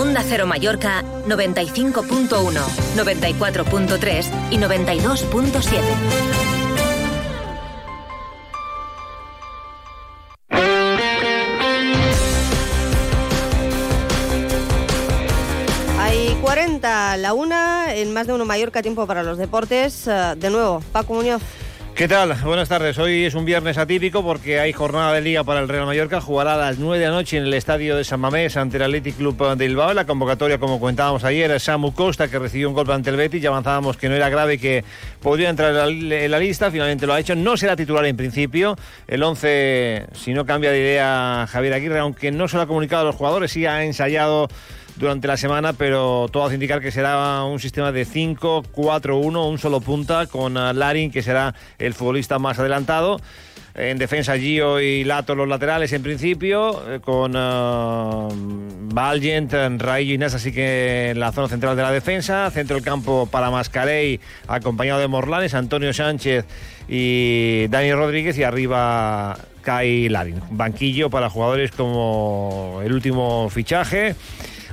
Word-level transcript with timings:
Onda 0.00 0.24
Cero 0.26 0.46
Mallorca 0.46 1.04
95.1, 1.28 2.30
94.3 2.96 4.50
y 4.50 4.56
92.7. 4.56 5.80
Hay 15.98 16.34
40, 16.40 17.18
la 17.18 17.34
una, 17.34 17.94
en 17.94 18.14
más 18.14 18.26
de 18.26 18.32
uno 18.32 18.46
Mallorca, 18.46 18.80
tiempo 18.80 19.06
para 19.06 19.22
los 19.22 19.36
deportes. 19.36 20.06
Eh, 20.06 20.34
De 20.38 20.48
nuevo, 20.48 20.82
Paco 20.92 21.12
Muñoz. 21.12 21.42
¿Qué 21.94 22.08
tal? 22.08 22.34
Buenas 22.44 22.68
tardes. 22.68 22.96
Hoy 22.98 23.24
es 23.24 23.34
un 23.34 23.44
viernes 23.44 23.76
atípico 23.76 24.22
porque 24.22 24.58
hay 24.58 24.72
jornada 24.72 25.12
de 25.12 25.20
liga 25.20 25.44
para 25.44 25.60
el 25.60 25.68
Real 25.68 25.84
Mallorca. 25.84 26.20
Jugará 26.22 26.54
a 26.54 26.56
las 26.56 26.78
9 26.78 26.98
de 26.98 27.04
la 27.04 27.12
noche 27.12 27.36
en 27.36 27.44
el 27.44 27.52
estadio 27.52 27.94
de 27.94 28.04
San 28.04 28.20
Mamés 28.20 28.56
ante 28.56 28.78
el 28.78 28.84
Athletic 28.84 29.16
Club 29.16 29.36
de 29.56 29.66
Bilbao. 29.66 29.92
La 29.92 30.06
convocatoria, 30.06 30.58
como 30.58 30.80
comentábamos 30.80 31.24
ayer, 31.24 31.50
es 31.50 31.64
Samu 31.64 31.92
Costa, 31.92 32.28
que 32.28 32.38
recibió 32.38 32.68
un 32.68 32.74
golpe 32.74 32.94
ante 32.94 33.10
el 33.10 33.16
Betis. 33.16 33.42
Ya 33.42 33.50
avanzábamos 33.50 33.98
que 33.98 34.08
no 34.08 34.14
era 34.14 34.30
grave 34.30 34.56
que 34.56 34.82
podría 35.20 35.50
entrar 35.50 35.70
en 35.90 36.30
la, 36.30 36.38
lista. 36.38 36.70
Finalmente 36.70 37.06
lo 37.06 37.12
ha 37.12 37.20
hecho. 37.20 37.34
No 37.34 37.58
será 37.58 37.76
titular 37.76 38.06
en 38.06 38.16
principio. 38.16 38.76
El 39.06 39.22
11, 39.22 40.06
si 40.14 40.32
no 40.32 40.46
cambia 40.46 40.70
de 40.70 40.78
idea, 40.78 41.46
Javier 41.50 41.74
Aguirre, 41.74 41.98
aunque 41.98 42.32
no 42.32 42.48
se 42.48 42.56
lo 42.56 42.62
ha 42.62 42.66
comunicado 42.66 43.02
a 43.02 43.06
los 43.06 43.16
jugadores, 43.16 43.52
sí 43.52 43.66
ha 43.66 43.84
ensayado 43.84 44.48
durante 45.00 45.26
la 45.26 45.38
semana, 45.38 45.72
pero 45.72 46.28
todo 46.30 46.44
hace 46.44 46.54
indicar 46.54 46.82
que 46.82 46.92
será 46.92 47.42
un 47.44 47.58
sistema 47.58 47.90
de 47.90 48.06
5-4-1, 48.06 49.48
un 49.50 49.58
solo 49.58 49.80
punta, 49.80 50.26
con 50.26 50.58
uh, 50.58 50.74
Larin, 50.74 51.10
que 51.10 51.22
será 51.22 51.54
el 51.78 51.94
futbolista 51.94 52.38
más 52.38 52.58
adelantado. 52.58 53.18
En 53.74 53.96
defensa, 53.96 54.36
Gio 54.36 54.78
y 54.78 55.04
Lato 55.04 55.34
los 55.34 55.48
laterales 55.48 55.92
en 55.94 56.02
principio, 56.02 56.82
eh, 56.86 57.00
con 57.00 57.34
uh, 57.34 58.28
Valgent, 58.92 59.54
y 60.00 60.12
Inés, 60.12 60.34
así 60.34 60.52
que 60.52 61.10
en 61.10 61.20
la 61.20 61.32
zona 61.32 61.48
central 61.48 61.76
de 61.76 61.82
la 61.82 61.92
defensa. 61.92 62.50
Centro 62.50 62.76
del 62.76 62.84
campo 62.84 63.26
para 63.30 63.50
Mascarey, 63.50 64.20
acompañado 64.48 65.00
de 65.00 65.08
Morlanes, 65.08 65.54
Antonio 65.54 65.94
Sánchez 65.94 66.44
y 66.88 67.68
Dani 67.68 67.94
Rodríguez. 67.94 68.36
Y 68.36 68.42
arriba 68.42 69.38
Kai 69.62 70.10
Larin. 70.10 70.42
Banquillo 70.50 71.08
para 71.08 71.30
jugadores 71.30 71.70
como 71.70 72.80
el 72.84 72.92
último 72.92 73.48
fichaje 73.48 74.14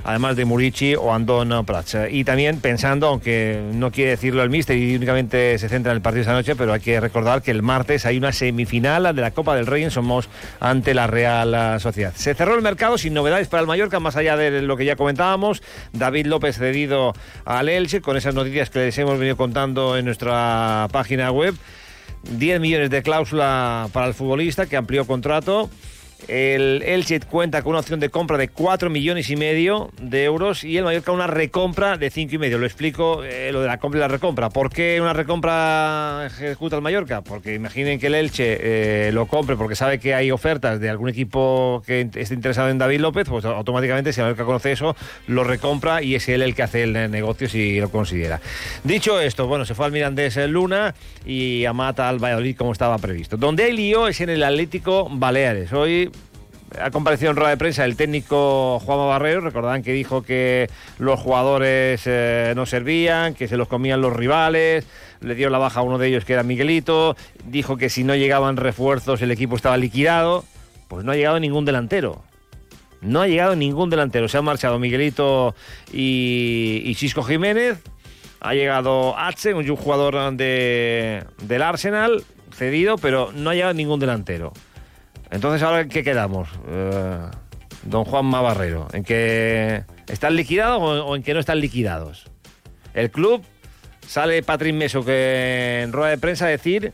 además 0.04 0.36
de 0.36 0.44
Murici 0.44 0.94
o 0.94 1.12
Andón 1.14 1.64
Prats. 1.64 1.96
Y 2.10 2.24
también 2.24 2.60
pensando, 2.60 3.08
aunque 3.08 3.60
no 3.72 3.90
quiere 3.90 4.12
decirlo 4.12 4.42
el 4.42 4.50
míster 4.50 4.76
y 4.76 4.96
únicamente 4.96 5.58
se 5.58 5.68
centra 5.68 5.92
en 5.92 5.96
el 5.96 6.02
partido 6.02 6.22
esta 6.22 6.32
noche, 6.32 6.56
pero 6.56 6.72
hay 6.72 6.80
que 6.80 7.00
recordar 7.00 7.42
que 7.42 7.50
el 7.50 7.62
martes 7.62 8.06
hay 8.06 8.18
una 8.18 8.32
semifinal 8.32 9.14
de 9.14 9.22
la 9.22 9.30
Copa 9.30 9.56
del 9.56 9.66
Rey 9.66 9.84
en 9.84 9.90
Somos 9.90 10.28
ante 10.60 10.94
la 10.94 11.06
Real 11.06 11.80
Sociedad. 11.80 12.12
Se 12.14 12.34
cerró 12.34 12.54
el 12.54 12.62
mercado 12.62 12.98
sin 12.98 13.14
novedades 13.14 13.48
para 13.48 13.60
el 13.60 13.66
Mallorca, 13.66 14.00
más 14.00 14.16
allá 14.16 14.36
de 14.36 14.62
lo 14.62 14.76
que 14.76 14.84
ya 14.84 14.96
comentábamos. 14.96 15.62
David 15.92 16.26
López 16.26 16.56
cedido 16.56 17.12
al 17.44 17.68
Elche, 17.68 18.00
con 18.00 18.16
esas 18.16 18.34
noticias 18.34 18.70
que 18.70 18.80
les 18.80 18.98
hemos 18.98 19.18
venido 19.18 19.36
contando 19.36 19.96
en 19.96 20.04
nuestra 20.04 20.88
página 20.92 21.30
web. 21.30 21.54
10 22.22 22.60
millones 22.60 22.90
de 22.90 23.02
cláusula 23.02 23.88
para 23.92 24.06
el 24.06 24.14
futbolista 24.14 24.66
que 24.66 24.76
amplió 24.76 25.06
contrato. 25.06 25.70
El 26.26 26.82
Elche 26.82 27.20
cuenta 27.20 27.62
con 27.62 27.70
una 27.70 27.80
opción 27.80 28.00
de 28.00 28.10
compra 28.10 28.36
de 28.36 28.48
4 28.48 28.90
millones 28.90 29.30
y 29.30 29.36
medio 29.36 29.90
de 30.02 30.24
euros 30.24 30.64
y 30.64 30.76
el 30.76 30.84
Mallorca 30.84 31.12
una 31.12 31.26
recompra 31.26 31.96
de 31.96 32.10
5 32.10 32.34
y 32.34 32.38
medio. 32.38 32.58
Lo 32.58 32.66
explico 32.66 33.22
eh, 33.24 33.50
lo 33.52 33.60
de 33.60 33.68
la 33.68 33.78
compra 33.78 33.98
y 33.98 34.00
la 34.00 34.08
recompra. 34.08 34.50
¿Por 34.50 34.70
qué 34.70 35.00
una 35.00 35.12
recompra 35.12 36.26
ejecuta 36.26 36.76
el 36.76 36.82
Mallorca? 36.82 37.22
Porque 37.22 37.54
imaginen 37.54 38.00
que 38.00 38.08
el 38.08 38.14
Elche 38.14 38.58
eh, 38.60 39.12
lo 39.12 39.26
compre 39.26 39.56
porque 39.56 39.76
sabe 39.76 40.00
que 40.00 40.14
hay 40.14 40.30
ofertas 40.30 40.80
de 40.80 40.90
algún 40.90 41.08
equipo 41.08 41.82
que 41.86 42.08
esté 42.14 42.34
interesado 42.34 42.68
en 42.68 42.78
David 42.78 43.00
López, 43.00 43.28
pues 43.28 43.44
automáticamente 43.44 44.12
si 44.12 44.20
el 44.20 44.26
Mallorca 44.26 44.44
conoce 44.44 44.72
eso, 44.72 44.96
lo 45.28 45.44
recompra 45.44 46.02
y 46.02 46.14
es 46.14 46.28
él 46.28 46.42
el 46.42 46.54
que 46.54 46.62
hace 46.62 46.82
el 46.82 47.10
negocio 47.10 47.48
si 47.48 47.80
lo 47.80 47.90
considera. 47.90 48.40
Dicho 48.82 49.20
esto, 49.20 49.46
bueno, 49.46 49.64
se 49.64 49.74
fue 49.74 49.86
al 49.86 49.92
Mirandés 49.92 50.36
Luna 50.48 50.94
y 51.24 51.64
a 51.64 51.72
Mata 51.72 52.08
al 52.08 52.18
Valladolid 52.18 52.56
como 52.56 52.72
estaba 52.72 52.98
previsto. 52.98 53.36
Donde 53.36 53.64
hay 53.64 53.72
lío 53.72 54.08
es 54.08 54.20
en 54.20 54.30
el 54.30 54.42
Atlético 54.42 55.08
Baleares. 55.10 55.72
Hoy 55.72 56.07
ha 56.80 56.90
comparecido 56.90 57.30
en 57.30 57.36
rueda 57.36 57.50
de 57.50 57.56
prensa 57.56 57.84
el 57.84 57.96
técnico 57.96 58.78
Juanma 58.80 59.06
Barrero. 59.06 59.40
Recordarán 59.40 59.82
que 59.82 59.92
dijo 59.92 60.22
que 60.22 60.68
los 60.98 61.18
jugadores 61.20 62.02
eh, 62.06 62.52
no 62.56 62.66
servían, 62.66 63.34
que 63.34 63.48
se 63.48 63.56
los 63.56 63.68
comían 63.68 64.00
los 64.00 64.12
rivales. 64.12 64.86
Le 65.20 65.34
dio 65.34 65.50
la 65.50 65.58
baja 65.58 65.80
a 65.80 65.82
uno 65.82 65.98
de 65.98 66.08
ellos 66.08 66.24
que 66.24 66.34
era 66.34 66.42
Miguelito. 66.42 67.16
Dijo 67.44 67.76
que 67.76 67.88
si 67.88 68.04
no 68.04 68.14
llegaban 68.14 68.56
refuerzos 68.56 69.22
el 69.22 69.30
equipo 69.30 69.56
estaba 69.56 69.76
liquidado. 69.76 70.44
Pues 70.88 71.04
no 71.04 71.12
ha 71.12 71.16
llegado 71.16 71.40
ningún 71.40 71.64
delantero. 71.64 72.22
No 73.00 73.20
ha 73.20 73.28
llegado 73.28 73.54
ningún 73.54 73.90
delantero. 73.90 74.28
Se 74.28 74.38
han 74.38 74.44
marchado 74.44 74.78
Miguelito 74.78 75.54
y, 75.92 76.82
y 76.84 76.94
Cisco 76.94 77.22
Jiménez. 77.22 77.78
Ha 78.40 78.54
llegado 78.54 79.18
Atsen, 79.18 79.56
un 79.56 79.76
jugador 79.76 80.36
de, 80.36 81.24
del 81.42 81.62
Arsenal, 81.62 82.24
cedido, 82.52 82.96
pero 82.96 83.32
no 83.34 83.50
ha 83.50 83.54
llegado 83.54 83.74
ningún 83.74 83.98
delantero. 83.98 84.52
Entonces, 85.30 85.62
¿ahora 85.62 85.82
en 85.82 85.88
qué 85.88 86.02
quedamos? 86.02 86.48
Eh, 86.68 87.18
don 87.82 88.04
Juan 88.04 88.26
Mabarrero, 88.26 88.88
¿en 88.92 89.04
que 89.04 89.84
están 90.08 90.36
liquidados 90.36 90.80
o, 90.80 91.16
en 91.16 91.22
que 91.22 91.34
no 91.34 91.40
están 91.40 91.60
liquidados? 91.60 92.26
El 92.94 93.10
club 93.10 93.42
sale 94.06 94.42
Patrick 94.42 94.74
Meso 94.74 95.04
que 95.04 95.82
en 95.82 95.92
rueda 95.92 96.10
de 96.10 96.18
prensa 96.18 96.46
a 96.46 96.48
decir 96.48 96.92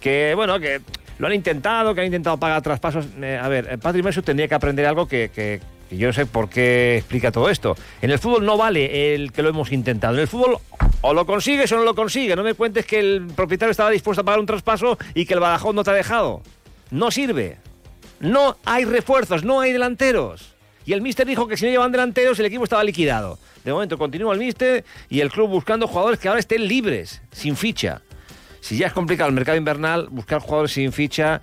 que, 0.00 0.32
bueno, 0.34 0.60
que 0.60 0.80
lo 1.18 1.26
han 1.26 1.34
intentado, 1.34 1.94
que 1.94 2.00
han 2.00 2.06
intentado 2.06 2.36
pagar 2.38 2.62
traspasos. 2.62 3.06
Eh, 3.20 3.38
a 3.40 3.48
ver, 3.48 3.78
Patrick 3.78 4.04
Meso 4.04 4.22
tendría 4.22 4.46
que 4.46 4.54
aprender 4.54 4.86
algo 4.86 5.08
que 5.08 5.60
yo 5.96 6.08
no 6.08 6.12
sé 6.12 6.26
por 6.26 6.48
qué 6.50 6.98
explica 6.98 7.32
todo 7.32 7.48
esto. 7.48 7.76
En 8.02 8.10
el 8.10 8.18
fútbol 8.18 8.44
no 8.44 8.56
vale 8.56 9.14
el 9.14 9.32
que 9.32 9.42
lo 9.42 9.48
hemos 9.48 9.72
intentado. 9.72 10.14
En 10.14 10.20
el 10.20 10.28
fútbol 10.28 10.58
o 11.00 11.14
lo 11.14 11.24
consigues 11.26 11.70
o 11.72 11.76
no 11.76 11.84
lo 11.84 11.94
consigues. 11.94 12.36
No 12.36 12.42
me 12.42 12.54
cuentes 12.54 12.84
que 12.84 12.98
el 12.98 13.28
propietario 13.34 13.70
estaba 13.70 13.90
dispuesto 13.90 14.20
a 14.20 14.24
pagar 14.24 14.40
un 14.40 14.46
traspaso 14.46 14.98
y 15.14 15.24
que 15.24 15.34
el 15.34 15.40
Badajoz 15.40 15.74
no 15.74 15.84
te 15.84 15.90
ha 15.90 15.94
dejado 15.94 16.42
no 16.90 17.10
sirve. 17.10 17.58
No 18.20 18.56
hay 18.64 18.84
refuerzos, 18.84 19.44
no 19.44 19.60
hay 19.60 19.72
delanteros. 19.72 20.54
Y 20.84 20.92
el 20.92 21.02
míster 21.02 21.26
dijo 21.26 21.46
que 21.46 21.56
si 21.56 21.66
no 21.66 21.70
llevan 21.70 21.92
delanteros 21.92 22.38
el 22.38 22.46
equipo 22.46 22.64
estaba 22.64 22.82
liquidado. 22.82 23.38
De 23.64 23.72
momento 23.72 23.98
continúa 23.98 24.32
el 24.32 24.38
míster 24.38 24.84
y 25.08 25.20
el 25.20 25.30
club 25.30 25.50
buscando 25.50 25.86
jugadores 25.86 26.18
que 26.18 26.28
ahora 26.28 26.40
estén 26.40 26.66
libres, 26.66 27.20
sin 27.30 27.56
ficha. 27.56 28.00
Si 28.60 28.76
ya 28.76 28.86
es 28.86 28.92
complicado 28.92 29.28
el 29.28 29.34
mercado 29.34 29.58
invernal, 29.58 30.08
buscar 30.10 30.40
jugadores 30.40 30.72
sin 30.72 30.92
ficha 30.92 31.40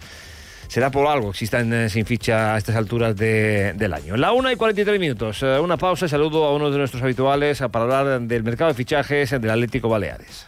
será 0.67 0.89
por 0.89 1.07
algo 1.07 1.27
que 1.27 1.35
existan 1.35 1.71
eh, 1.73 1.89
sin 1.89 2.05
ficha 2.05 2.55
a 2.55 2.57
estas 2.57 2.75
alturas 2.75 3.15
de, 3.15 3.73
del 3.73 3.93
año. 3.93 4.17
La 4.17 4.31
1 4.31 4.51
y 4.51 4.55
43 4.55 4.99
minutos. 4.99 5.43
Eh, 5.43 5.59
una 5.59 5.77
pausa 5.77 6.07
y 6.07 6.09
saludo 6.09 6.45
a 6.45 6.53
uno 6.53 6.71
de 6.71 6.77
nuestros 6.77 7.03
habituales 7.03 7.59
para 7.71 7.83
hablar 7.83 8.21
del 8.21 8.43
mercado 8.43 8.69
de 8.69 8.75
fichajes 8.75 9.29
del 9.29 9.49
Atlético 9.49 9.89
Baleares. 9.89 10.47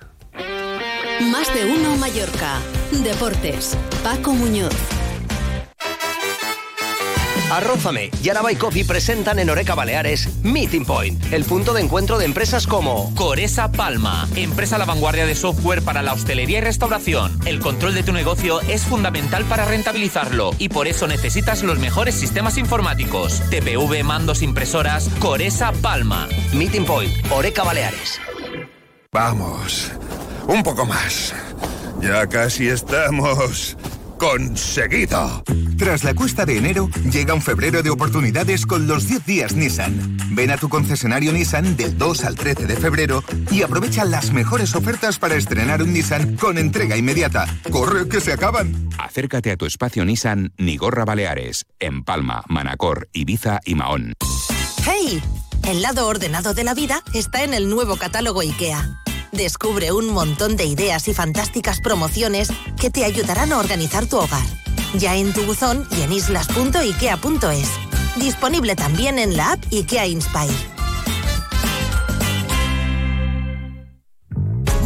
Más 1.22 1.52
de 1.54 1.66
uno 1.66 1.98
Mallorca. 1.98 2.60
Deportes. 2.92 3.76
Paco 4.04 4.34
Muñoz. 4.34 4.74
Arrózame 7.52 8.12
y 8.22 8.30
Araba 8.30 8.52
y 8.52 8.56
Coffee 8.56 8.86
presentan 8.86 9.40
en 9.40 9.50
Oreca 9.50 9.74
Baleares 9.74 10.30
Meeting 10.44 10.86
Point, 10.86 11.34
el 11.34 11.46
punto 11.46 11.74
de 11.74 11.82
encuentro 11.82 12.18
de 12.18 12.26
empresas 12.26 12.68
como 12.68 13.16
Coresa 13.16 13.72
Palma, 13.72 14.28
empresa 14.36 14.76
a 14.76 14.80
la 14.80 14.86
vanguardia 14.86 15.26
de 15.26 15.34
software 15.34 15.82
para 15.82 16.04
la 16.04 16.14
hostelería 16.14 16.60
y 16.60 16.62
restauración. 16.62 17.40
El 17.46 17.60
control 17.62 17.94
de 17.96 18.04
tu 18.04 18.12
negocio 18.12 18.60
es 18.62 18.84
fundamental 18.84 19.46
para 19.46 19.66
rentabilizarlo 19.66 20.52
y 20.60 20.70
por 20.70 20.88
eso 20.88 21.08
necesitas 21.08 21.64
los 21.64 21.80
mejores 21.80 22.16
sistemas 22.16 22.58
informáticos. 22.58 23.42
TPV, 23.50 24.04
mandos, 24.04 24.44
impresoras, 24.44 25.10
Coresa 25.20 25.72
Palma. 25.72 26.28
Meeting 26.54 26.86
Point, 26.86 27.14
Oreca 27.32 27.64
Baleares. 27.64 28.20
Vamos, 29.14 29.92
un 30.48 30.64
poco 30.64 30.86
más. 30.86 31.34
Ya 32.02 32.28
casi 32.28 32.68
estamos 32.68 33.78
conseguido. 34.18 35.44
Tras 35.78 36.04
la 36.04 36.16
cuesta 36.16 36.46
de 36.46 36.58
enero, 36.58 36.90
llega 37.12 37.34
un 37.34 37.42
febrero 37.42 37.84
de 37.84 37.92
oportunidades 37.92 38.66
con 38.66 38.88
los 38.88 39.08
10 39.08 39.26
días 39.26 39.54
Nissan. 39.54 40.18
Ven 40.32 40.50
a 40.52 40.58
tu 40.58 40.70
concesionario 40.70 41.32
Nissan 41.32 41.78
del 41.78 41.98
2 41.98 42.24
al 42.26 42.36
13 42.36 42.66
de 42.66 42.76
febrero 42.78 43.24
y 43.52 43.62
aprovecha 43.62 44.06
las 44.06 44.32
mejores 44.32 44.76
ofertas 44.76 45.20
para 45.20 45.36
estrenar 45.36 45.84
un 45.84 45.94
Nissan 45.94 46.36
con 46.36 46.58
entrega 46.58 46.98
inmediata. 46.98 47.46
¡Corre 47.72 48.10
que 48.10 48.22
se 48.22 48.34
acaban! 48.34 48.90
Acércate 48.98 49.52
a 49.52 49.58
tu 49.58 49.66
espacio 49.66 50.04
Nissan 50.04 50.52
Nigorra 50.58 51.06
Baleares, 51.06 51.66
en 51.80 52.04
Palma, 52.04 52.44
Manacor, 52.48 53.08
Ibiza 53.14 53.60
y 53.66 53.76
Mahón. 53.76 54.14
¡Hey! 54.84 55.22
El 55.68 55.82
lado 55.82 56.08
ordenado 56.08 56.54
de 56.54 56.64
la 56.64 56.74
vida 56.74 57.04
está 57.14 57.44
en 57.44 57.54
el 57.54 57.70
nuevo 57.70 57.98
catálogo 57.98 58.42
IKEA. 58.42 59.04
Descubre 59.32 59.92
un 59.92 60.10
montón 60.14 60.56
de 60.56 60.66
ideas 60.66 61.08
y 61.08 61.14
fantásticas 61.14 61.82
promociones 61.82 62.50
que 62.80 62.90
te 62.90 63.04
ayudarán 63.04 63.52
a 63.52 63.60
organizar 63.60 64.06
tu 64.06 64.18
hogar. 64.18 64.46
Ya 64.96 65.16
en 65.16 65.34
tu 65.34 65.44
buzón 65.44 65.88
y 65.98 66.02
en 66.02 66.14
islas.ikea.es. 66.14 67.70
Disponible 68.16 68.76
también 68.76 69.20
en 69.20 69.38
la 69.38 69.54
app 69.54 69.64
IKEA 69.72 70.08
Inspire. 70.08 70.77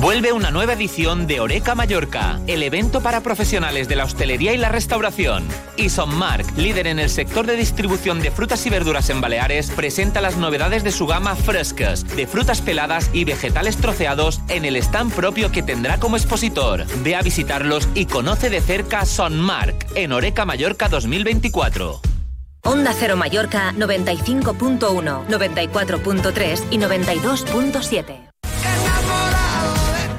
Vuelve 0.02 0.34
una 0.34 0.50
nueva 0.50 0.74
edición 0.74 1.28
de 1.28 1.42
Oreca 1.42 1.76
Mallorca, 1.76 2.40
el 2.48 2.64
evento 2.64 3.02
para 3.02 3.22
profesionales 3.22 3.88
de 3.88 3.96
la 3.96 4.06
hostelería 4.06 4.52
y 4.52 4.58
la 4.58 4.70
restauración. 4.70 5.48
Y 5.78 5.90
Mark, 6.08 6.44
líder 6.58 6.88
en 6.88 6.98
el 6.98 7.08
sector 7.08 7.46
de 7.46 7.56
distribución 7.56 8.20
de 8.20 8.32
frutas 8.32 8.66
y 8.66 8.72
verduras 8.72 9.12
en 9.12 9.22
Baleares, 9.22 9.70
presenta 9.70 10.20
las 10.20 10.38
novedades 10.38 10.84
de 10.84 10.92
su 10.92 11.06
gama 11.06 11.36
frescas, 11.36 12.04
de 12.16 12.26
frutas 12.26 12.62
peladas 12.62 13.12
y 13.14 13.26
vegetales 13.26 13.78
troceados 13.78 14.42
en 14.48 14.66
el 14.66 14.76
stand 14.78 15.14
propio 15.14 15.52
que 15.52 15.62
tendrá 15.62 16.00
como 16.00 16.18
expositor. 16.18 16.88
Ve 17.04 17.16
a 17.16 17.22
visitarlos 17.22 17.88
y 17.94 18.08
conoce 18.08 18.50
de 18.50 18.62
cerca 18.62 19.04
Mark 19.30 19.86
en 19.94 20.14
Oreca 20.14 20.46
Mallorca 20.46 20.90
2024. 20.90 22.02
Onda 22.64 22.96
Cero 22.98 23.18
Mallorca 23.18 23.72
95.1, 23.74 25.28
94.3 25.28 26.64
y 26.72 26.80
92.7. 26.80 28.31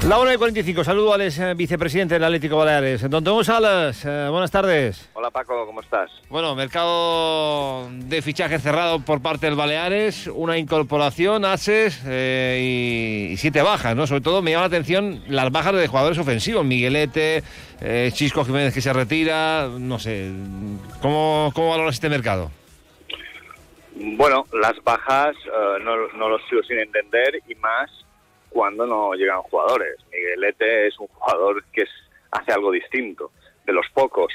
La 0.08 0.19
hora 0.19 0.32
de 0.32 0.38
45, 0.38 0.82
saludo 0.82 1.14
al 1.14 1.20
eh, 1.20 1.54
vicepresidente 1.54 2.14
del 2.14 2.25
Atlético 2.25 2.56
Baleares. 2.56 3.08
Don 3.08 3.22
Tomás 3.22 3.46
Salas, 3.46 4.04
eh, 4.04 4.26
buenas 4.31 4.50
tardes. 4.50 5.08
Hola 5.14 5.31
Paco, 5.31 5.64
¿cómo 5.64 5.81
estás? 5.81 6.10
Bueno, 6.28 6.56
mercado 6.56 7.88
de 7.88 8.20
fichaje 8.20 8.58
cerrado 8.58 8.99
por 8.99 9.22
parte 9.22 9.46
del 9.46 9.54
Baleares, 9.54 10.26
una 10.26 10.58
incorporación, 10.58 11.44
ases 11.44 12.02
eh, 12.04 13.31
y, 13.31 13.37
siete 13.37 13.62
bajas, 13.62 13.94
¿no? 13.94 14.08
Sobre 14.08 14.22
todo 14.22 14.43
me 14.43 14.50
llama 14.50 14.62
la 14.62 14.66
atención 14.66 15.22
las 15.28 15.52
bajas 15.52 15.75
de 15.75 15.87
jugadores 15.87 16.19
ofensivos, 16.19 16.64
Miguelete, 16.64 17.44
Chisco 18.10 18.44
Jiménez 18.44 18.75
que 18.75 18.81
se 18.81 18.93
retira, 18.93 19.69
no 19.69 20.00
sé, 20.00 20.32
¿cómo, 21.00 21.52
cómo 21.54 21.70
valoras 21.70 21.94
este 21.94 22.08
mercado? 22.08 22.50
Bueno, 23.94 24.46
las 24.52 24.75
bajas 24.82 25.37
no, 25.84 26.08
no 26.08 26.28
lo 26.28 26.38
sigo 26.49 26.62
sin 26.64 26.81
entender 26.81 27.40
y 27.46 27.54
más 27.54 27.88
cuando 28.52 28.87
no 28.87 29.14
llegan 29.14 29.43
jugadores. 29.43 29.96
Miguelete 30.10 30.88
es 30.88 30.99
un 30.99 31.06
jugador 31.08 31.64
que 31.72 31.84
hace 32.31 32.52
algo 32.52 32.70
distinto, 32.70 33.32
de 33.64 33.72
los 33.72 33.87
pocos. 33.93 34.32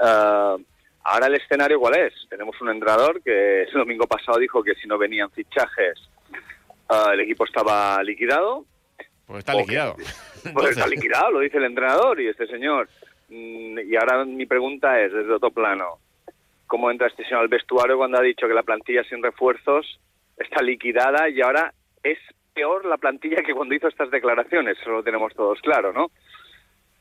Eh, 0.00 0.64
ahora 1.04 1.26
el 1.26 1.34
escenario 1.34 1.78
cuál 1.78 1.96
es? 1.96 2.14
Tenemos 2.28 2.60
un 2.60 2.70
entrenador 2.70 3.22
que 3.22 3.62
el 3.62 3.72
domingo 3.72 4.06
pasado 4.06 4.38
dijo 4.38 4.62
que 4.62 4.74
si 4.74 4.86
no 4.86 4.98
venían 4.98 5.30
fichajes 5.30 5.98
eh, 6.90 7.12
el 7.12 7.20
equipo 7.20 7.44
estaba 7.44 8.02
liquidado. 8.02 8.64
Pues 9.26 9.38
está 9.38 9.54
liquidado. 9.54 9.96
pues 10.52 10.70
está 10.70 10.86
liquidado, 10.86 11.30
lo 11.32 11.40
dice 11.40 11.56
el 11.58 11.64
entrenador 11.64 12.20
y 12.20 12.28
este 12.28 12.46
señor. 12.46 12.88
Mm, 13.28 13.78
y 13.90 13.96
ahora 13.96 14.24
mi 14.24 14.46
pregunta 14.46 15.00
es, 15.00 15.12
desde 15.12 15.32
otro 15.32 15.50
plano, 15.50 15.98
¿cómo 16.66 16.90
entra 16.90 17.06
este 17.06 17.24
señor 17.24 17.40
al 17.40 17.48
vestuario 17.48 17.96
cuando 17.96 18.18
ha 18.18 18.22
dicho 18.22 18.46
que 18.46 18.54
la 18.54 18.62
plantilla 18.62 19.02
sin 19.04 19.22
refuerzos 19.22 19.98
está 20.36 20.62
liquidada 20.62 21.28
y 21.28 21.40
ahora 21.40 21.72
es 22.02 22.18
peor 22.54 22.86
la 22.86 22.96
plantilla 22.96 23.42
que 23.42 23.52
cuando 23.52 23.74
hizo 23.74 23.88
estas 23.88 24.10
declaraciones, 24.10 24.78
eso 24.80 24.90
lo 24.90 25.02
tenemos 25.02 25.34
todos 25.34 25.60
claro, 25.60 25.92
¿no? 25.92 26.10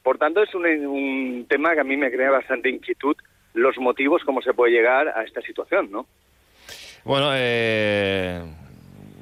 Por 0.01 0.17
tanto, 0.17 0.44
es 0.44 0.53
un, 0.53 1.45
tema 1.47 1.73
que 1.73 1.79
a 1.79 1.85
mí 1.85 1.95
me 1.95 2.11
crea 2.11 2.31
bastante 2.31 2.69
inquietud 2.69 3.15
los 3.53 3.77
motivos, 3.77 4.23
cómo 4.25 4.41
se 4.41 4.53
puede 4.53 4.73
llegar 4.73 5.07
a 5.07 5.23
esta 5.23 5.41
situación, 5.41 5.91
¿no? 5.91 6.07
Bueno, 7.05 7.29
eh, 7.35 8.41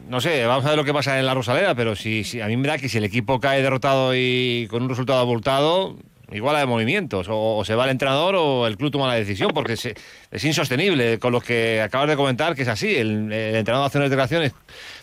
no 0.08 0.22
sé, 0.22 0.46
vamos 0.46 0.66
a 0.66 0.70
ver 0.70 0.78
lo 0.78 0.86
que 0.86 0.94
pasa 0.94 1.20
en 1.20 1.26
la 1.26 1.34
Rosaleda, 1.34 1.76
pero 1.76 1.96
si, 1.96 2.40
a 2.42 2.48
mí 2.48 2.56
me 2.56 2.68
da 2.68 2.78
que 2.78 2.88
si 2.88 2.98
el 2.98 3.04
equipo 3.04 3.40
cae 3.40 3.62
derrotado 3.62 4.16
y 4.16 4.68
con 4.70 4.84
un 4.84 4.90
resultado 4.90 5.20
abultado, 5.20 5.98
igual 6.32 6.56
hay 6.56 6.66
movimientos, 6.66 7.28
o, 7.30 7.64
se 7.66 7.76
va 7.76 7.86
el 7.86 7.92
entrenador 7.92 8.36
o 8.38 8.68
el 8.68 8.78
club 8.78 8.92
toma 8.92 9.08
la 9.08 9.16
decisión, 9.16 9.52
porque 9.54 9.74
es, 9.74 10.44
insostenible 10.44 11.20
con 11.20 11.32
lo 11.32 11.42
que 11.42 11.82
acabas 11.82 12.10
de 12.10 12.16
comentar, 12.16 12.56
que 12.56 12.64
es 12.64 12.68
así, 12.68 12.96
el, 12.96 13.32
el 13.32 13.56
entrenador 13.56 13.88
hace 13.88 13.98
unas 13.98 14.10
declaraciones 14.10 14.54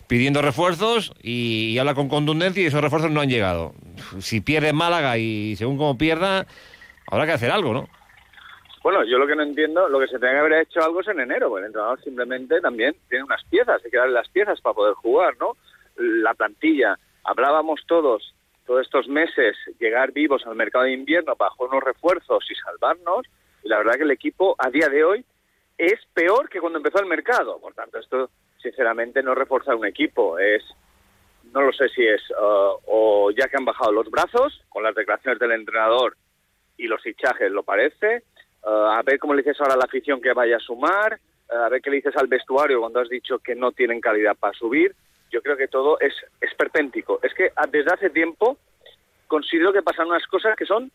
pidiendo 0.09 0.41
refuerzos 0.41 1.13
y, 1.21 1.77
habla 1.77 1.93
con 1.93 2.09
contundencia 2.09 2.63
y 2.63 2.65
esos 2.65 2.81
refuerzos 2.81 3.11
no 3.11 3.21
han 3.21 3.29
llegado. 3.29 3.73
Si 4.17 4.41
pierde 4.41 4.73
Málaga 4.73 5.19
y 5.19 5.55
según 5.55 5.77
como 5.77 5.99
pierda, 5.99 6.47
habrá 7.11 7.27
que 7.27 7.33
hacer 7.33 7.51
algo, 7.51 7.73
¿no? 7.73 7.87
Bueno, 8.81 9.03
yo 9.03 9.19
lo 9.19 9.27
que 9.27 9.35
no 9.35 9.43
entiendo, 9.43 9.87
lo 9.87 9.99
que 9.99 10.07
se 10.07 10.17
tenga 10.17 10.33
que 10.33 10.39
haber 10.39 10.53
hecho 10.61 10.81
algo 10.81 11.01
es 11.01 11.07
en 11.09 11.19
enero, 11.19 11.49
porque 11.49 11.61
el 11.61 11.67
entrenador 11.67 12.01
simplemente 12.01 12.59
también 12.59 12.95
tiene 13.07 13.23
unas 13.23 13.43
piezas, 13.45 13.81
hay 13.85 13.91
que 13.91 13.97
darle 13.97 14.13
las 14.13 14.29
piezas 14.29 14.59
para 14.61 14.73
poder 14.73 14.95
jugar, 14.95 15.35
¿no? 15.39 15.57
La 15.97 16.33
plantilla, 16.33 16.97
hablábamos 17.23 17.81
todos, 17.85 18.33
todos 18.69 18.81
estos 18.85 19.07
meses, 19.07 19.57
llegar 19.79 20.11
vivos 20.11 20.45
al 20.45 20.53
mercado 20.53 20.85
de 20.85 20.91
invierno 20.91 21.35
jugar 21.35 21.71
unos 21.71 21.83
refuerzos 21.83 22.45
y 22.51 22.53
salvarnos, 22.53 23.25
y 23.63 23.67
la 23.67 23.79
verdad 23.79 23.95
que 23.95 24.03
el 24.03 24.11
equipo 24.11 24.55
a 24.59 24.69
día 24.69 24.87
de 24.89 25.03
hoy 25.03 25.25
es 25.75 25.99
peor 26.13 26.47
que 26.49 26.59
cuando 26.59 26.77
empezó 26.77 26.99
el 26.99 27.07
mercado, 27.07 27.59
por 27.59 27.73
tanto 27.73 27.97
esto 27.97 28.29
sinceramente 28.61 29.23
no 29.23 29.33
reforzar 29.33 29.73
un 29.73 29.87
equipo, 29.87 30.37
es 30.37 30.63
no 31.51 31.61
lo 31.61 31.73
sé 31.73 31.89
si 31.89 32.05
es 32.05 32.21
uh, 32.29 32.77
o 32.85 33.31
ya 33.31 33.47
que 33.47 33.57
han 33.57 33.65
bajado 33.65 33.91
los 33.91 34.11
brazos 34.11 34.63
con 34.69 34.83
las 34.83 34.93
declaraciones 34.93 35.39
del 35.39 35.53
entrenador 35.53 36.15
y 36.77 36.85
los 36.85 37.01
fichajes, 37.01 37.51
lo 37.51 37.63
parece, 37.63 38.21
uh, 38.65 38.69
a 38.69 39.01
ver 39.01 39.17
cómo 39.17 39.33
le 39.33 39.41
dices 39.41 39.59
ahora 39.61 39.73
a 39.73 39.77
la 39.77 39.85
afición 39.85 40.21
que 40.21 40.33
vaya 40.33 40.57
a 40.57 40.59
sumar, 40.59 41.19
uh, 41.49 41.55
a 41.55 41.69
ver 41.69 41.81
qué 41.81 41.89
le 41.89 41.95
dices 41.95 42.15
al 42.17 42.27
vestuario 42.27 42.81
cuando 42.81 42.99
has 42.99 43.09
dicho 43.09 43.39
que 43.39 43.55
no 43.55 43.71
tienen 43.71 43.99
calidad 43.99 44.37
para 44.37 44.53
subir. 44.53 44.93
Yo 45.29 45.41
creo 45.41 45.57
que 45.57 45.67
todo 45.67 45.99
es 45.99 46.13
esperpéntico. 46.41 47.19
Es 47.23 47.33
que 47.33 47.51
desde 47.71 47.93
hace 47.93 48.09
tiempo 48.09 48.57
considero 49.27 49.71
que 49.71 49.81
pasan 49.81 50.07
unas 50.07 50.25
cosas 50.27 50.55
que 50.55 50.65
son 50.65 50.91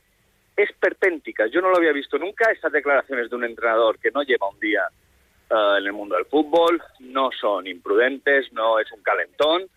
esperpénticas. 0.56 1.50
Yo 1.50 1.60
no 1.60 1.70
lo 1.70 1.76
había 1.76 1.92
visto 1.92 2.18
nunca, 2.18 2.50
estas 2.50 2.72
declaraciones 2.72 3.30
de 3.30 3.36
un 3.36 3.44
entrenador 3.44 3.98
que 3.98 4.10
no 4.10 4.22
lleva 4.22 4.48
un 4.48 4.58
día 4.60 4.82
eh, 5.50 5.76
en 5.78 5.86
el 5.86 5.92
mundo 5.92 6.16
del 6.16 6.26
fútbol, 6.26 6.82
no 7.00 7.30
son 7.32 7.66
imprudentes, 7.66 8.52
no 8.52 8.78
es 8.78 8.90
un 8.92 9.02
calentón 9.02 9.68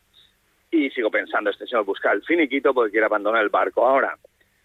y 0.69 0.89
sigo 0.91 1.09
pensando, 1.09 1.49
este 1.49 1.65
señor 1.65 1.85
busca 1.85 2.11
el 2.11 2.23
finiquito 2.23 2.73
porque 2.73 2.91
quiere 2.91 3.05
abandonar 3.05 3.41
el 3.43 3.49
barco. 3.49 3.87
Ahora, 3.87 4.17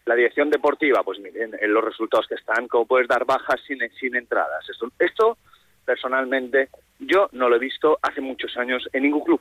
la 0.04 0.14
dirección 0.14 0.50
deportiva, 0.50 1.02
pues 1.04 1.20
miren, 1.20 1.56
en 1.60 1.72
los 1.72 1.84
resultados 1.84 2.26
que 2.26 2.34
están, 2.34 2.66
¿cómo 2.68 2.86
puedes 2.86 3.08
dar 3.08 3.24
bajas 3.24 3.60
sin, 3.66 3.78
sin 4.00 4.16
entradas? 4.16 4.68
Esto, 4.68 4.88
esto, 4.98 5.38
personalmente, 5.84 6.68
yo 6.98 7.28
no 7.32 7.48
lo 7.48 7.56
he 7.56 7.60
visto 7.60 7.98
hace 8.02 8.20
muchos 8.20 8.56
años 8.56 8.88
en 8.92 9.04
ningún 9.04 9.22
club. 9.22 9.40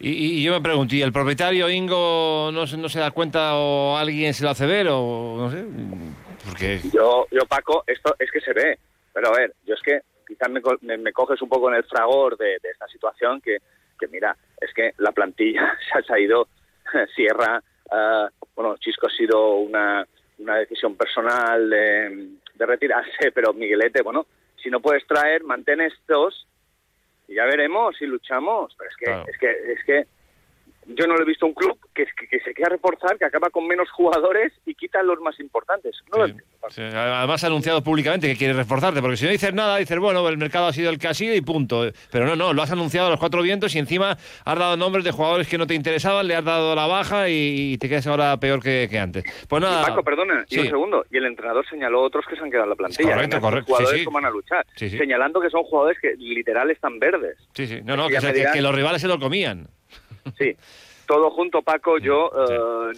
Y, 0.00 0.42
yo 0.44 0.52
me 0.52 0.60
pregunto, 0.60 0.94
¿y 0.94 1.02
el 1.02 1.12
propietario 1.12 1.68
Ingo 1.68 2.50
no, 2.52 2.66
no 2.66 2.88
se 2.88 3.00
da 3.00 3.10
cuenta 3.10 3.56
o 3.56 3.96
alguien 3.96 4.32
se 4.32 4.44
lo 4.44 4.50
hace 4.50 4.66
ver 4.66 4.86
o 4.90 5.36
no 5.36 5.50
sé? 5.50 5.64
Porque... 6.46 6.80
Yo, 6.92 7.26
yo, 7.30 7.46
Paco, 7.46 7.82
esto 7.86 8.14
es 8.18 8.30
que 8.30 8.40
se 8.40 8.52
ve. 8.52 8.78
Pero 9.12 9.34
a 9.34 9.36
ver, 9.36 9.54
yo 9.66 9.74
es 9.74 9.82
que 9.82 10.00
quizás 10.26 10.48
me, 10.50 11.12
coges 11.12 11.40
un 11.42 11.48
poco 11.48 11.68
en 11.70 11.76
el 11.76 11.84
fragor 11.84 12.36
de, 12.36 12.56
esta 12.62 12.86
situación 12.86 13.40
que, 13.40 13.58
mira, 14.10 14.36
es 14.60 14.72
que 14.74 14.92
la 14.98 15.12
plantilla 15.12 15.76
se 16.06 16.12
ha 16.12 16.18
ido, 16.18 16.48
Sierra, 17.16 17.62
uh, 17.90 18.28
bueno, 18.54 18.76
Chisco 18.78 19.06
ha 19.06 19.10
sido 19.10 19.56
una, 19.56 20.06
una 20.38 20.56
decisión 20.56 20.96
personal 20.96 21.70
de, 21.70 22.28
retirarse, 22.58 23.30
pero 23.34 23.52
Miguelete, 23.52 24.02
bueno, 24.02 24.26
si 24.62 24.70
no 24.70 24.80
puedes 24.80 25.06
traer, 25.06 25.44
mantén 25.44 25.80
estos 25.80 26.46
y 27.28 27.34
ya 27.34 27.44
veremos 27.44 27.96
si 27.96 28.06
luchamos. 28.06 28.74
Pero 28.76 28.90
es 28.90 28.96
que, 28.96 29.30
es 29.30 29.38
que, 29.38 29.72
es 29.72 29.84
que 29.84 30.17
yo 30.88 31.06
no 31.06 31.16
lo 31.16 31.22
he 31.22 31.26
visto 31.26 31.46
un 31.46 31.52
club 31.52 31.78
que, 31.94 32.06
que, 32.30 32.40
se 32.40 32.54
quiera 32.54 32.70
reforzar, 32.70 33.18
que 33.18 33.26
acaba 33.26 33.50
con 33.50 33.66
menos 33.66 33.90
jugadores 33.90 34.52
y 34.64 34.74
quita 34.74 35.02
los 35.02 35.20
más 35.20 35.38
importantes. 35.38 35.96
Además 36.76 37.44
ha 37.44 37.46
anunciado 37.46 37.82
públicamente 37.82 38.26
que 38.26 38.36
quiere 38.36 38.54
reforzarte, 38.54 39.00
porque 39.00 39.16
si 39.16 39.26
no 39.26 39.30
dices 39.30 39.52
nada, 39.52 39.76
dices, 39.76 39.98
bueno, 39.98 40.26
el 40.28 40.38
mercado 40.38 40.66
ha 40.66 40.72
sido 40.72 40.90
el 40.90 40.98
que 40.98 41.08
ha 41.08 41.14
sido 41.14 41.34
y 41.34 41.40
punto. 41.40 41.90
Pero 42.10 42.26
no, 42.26 42.36
no, 42.36 42.52
lo 42.52 42.62
has 42.62 42.72
anunciado 42.72 43.08
a 43.08 43.10
los 43.10 43.20
cuatro 43.20 43.42
vientos 43.42 43.74
y 43.74 43.78
encima 43.78 44.16
has 44.44 44.58
dado 44.58 44.76
nombres 44.76 45.04
de 45.04 45.10
jugadores 45.10 45.48
que 45.48 45.58
no 45.58 45.66
te 45.66 45.74
interesaban, 45.74 46.26
le 46.26 46.34
has 46.34 46.44
dado 46.44 46.74
la 46.74 46.86
baja 46.86 47.28
y, 47.28 47.76
te 47.78 47.88
quedas 47.88 48.06
ahora 48.06 48.36
peor 48.38 48.62
que, 48.62 48.88
antes. 48.98 49.24
Pues 49.48 49.62
nada. 49.62 49.86
Paco, 49.86 50.02
perdona, 50.02 50.44
y 50.48 50.58
un 50.58 50.66
segundo. 50.66 51.04
Y 51.10 51.18
el 51.18 51.26
entrenador 51.26 51.68
señaló 51.68 52.02
otros 52.02 52.24
que 52.26 52.36
se 52.36 52.42
han 52.42 52.50
quedado 52.50 52.64
en 52.64 52.70
la 52.70 52.76
plantilla. 52.76 53.14
Correcto, 53.14 53.40
correcto. 53.40 53.74
Jugadores 53.74 54.02
que 54.04 54.14
van 54.14 54.24
a 54.24 54.30
luchar. 54.30 54.66
Señalando 54.74 55.40
que 55.40 55.50
son 55.50 55.64
jugadores 55.64 55.98
que 56.00 56.14
literal 56.16 56.70
están 56.70 56.98
verdes. 56.98 57.36
Sí, 57.54 57.66
sí. 57.66 57.80
No, 57.84 57.96
no, 57.96 58.08
que, 58.08 58.18
que 58.52 58.62
los 58.62 58.74
rivales 58.74 59.02
se 59.02 59.08
lo 59.08 59.18
comían. 59.18 59.68
Sí, 60.36 60.56
todo 61.06 61.30
junto, 61.30 61.62
Paco, 61.62 61.98
yo, 61.98 62.30
eh, 62.36 62.92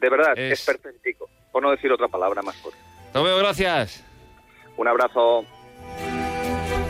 de 0.00 0.10
verdad, 0.10 0.32
es... 0.36 0.64
perfectico, 0.64 1.28
por 1.52 1.62
no 1.62 1.70
decir 1.70 1.92
otra 1.92 2.08
palabra 2.08 2.42
más 2.42 2.56
fuerte. 2.56 2.80
veo, 3.14 3.38
gracias. 3.38 4.04
Un 4.76 4.88
abrazo. 4.88 5.44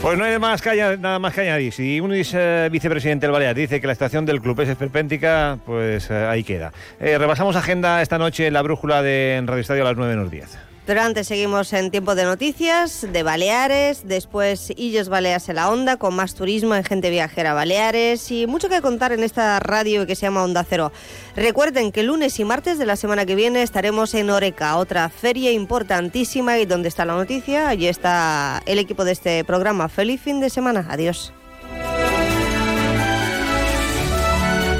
Pues 0.00 0.18
no 0.18 0.24
hay 0.24 0.38
más 0.38 0.62
que 0.62 0.96
nada 0.98 1.18
más 1.18 1.34
que 1.34 1.42
añadir. 1.42 1.72
Si 1.72 2.00
un 2.00 2.12
eh, 2.14 2.68
vicepresidente 2.70 3.26
del 3.26 3.32
Balear 3.32 3.54
dice 3.54 3.80
que 3.80 3.86
la 3.86 3.92
estación 3.92 4.24
del 4.24 4.40
club 4.40 4.60
es 4.60 4.68
esperpéntica, 4.68 5.58
pues 5.66 6.10
eh, 6.10 6.14
ahí 6.14 6.44
queda. 6.44 6.72
repasamos 7.00 7.56
agenda 7.56 8.02
esta 8.02 8.18
noche 8.18 8.46
en 8.46 8.52
la 8.52 8.62
brújula 8.62 9.02
de 9.02 9.42
Radio 9.44 9.60
Estadio 9.60 9.82
a 9.82 9.86
las 9.86 9.96
9 9.96 10.14
menos 10.14 10.30
10. 10.30 10.71
Pero 10.84 11.00
antes 11.00 11.28
seguimos 11.28 11.72
en 11.72 11.92
tiempo 11.92 12.16
de 12.16 12.24
noticias 12.24 13.06
de 13.12 13.22
Baleares, 13.22 14.02
después 14.04 14.72
Illes 14.76 15.08
Baleas 15.08 15.48
en 15.48 15.56
la 15.56 15.70
Onda, 15.70 15.96
con 15.96 16.14
más 16.14 16.34
turismo 16.34 16.74
en 16.74 16.82
Gente 16.82 17.08
Viajera 17.08 17.54
Baleares 17.54 18.28
y 18.32 18.48
mucho 18.48 18.68
que 18.68 18.82
contar 18.82 19.12
en 19.12 19.22
esta 19.22 19.60
radio 19.60 20.06
que 20.06 20.16
se 20.16 20.22
llama 20.22 20.42
Onda 20.42 20.66
Cero. 20.68 20.90
Recuerden 21.36 21.92
que 21.92 22.02
lunes 22.02 22.40
y 22.40 22.44
martes 22.44 22.78
de 22.78 22.86
la 22.86 22.96
semana 22.96 23.26
que 23.26 23.36
viene 23.36 23.62
estaremos 23.62 24.12
en 24.14 24.30
Oreca, 24.30 24.76
otra 24.76 25.08
feria 25.08 25.52
importantísima 25.52 26.58
y 26.58 26.66
donde 26.66 26.88
está 26.88 27.04
la 27.04 27.14
noticia, 27.14 27.68
allí 27.68 27.86
está 27.86 28.60
el 28.66 28.80
equipo 28.80 29.04
de 29.04 29.12
este 29.12 29.44
programa. 29.44 29.88
Feliz 29.88 30.20
fin 30.20 30.40
de 30.40 30.50
semana, 30.50 30.84
adiós. 30.90 31.32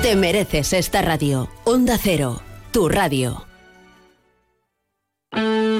Te 0.02 0.16
mereces 0.16 0.72
esta 0.72 1.00
radio, 1.00 1.48
Onda 1.62 1.96
Cero, 1.96 2.42
tu 2.72 2.88
radio. 2.88 3.51